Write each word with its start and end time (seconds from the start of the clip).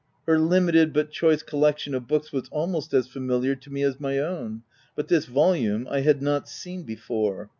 Her 0.25 0.39
limited 0.39 0.93
but 0.93 1.11
choice 1.11 1.43
collection 1.43 1.93
of 1.93 2.07
books 2.07 2.31
was 2.31 2.47
almost 2.49 2.91
as 2.91 3.05
familiar 3.07 3.53
to 3.57 3.69
me 3.71 3.83
as 3.83 3.99
my 3.99 4.17
own; 4.17 4.63
but 4.95 5.09
this 5.09 5.25
volume 5.27 5.87
I 5.91 5.99
had 5.99 6.23
not 6.23 6.49
seen 6.49 6.81
before. 6.81 7.49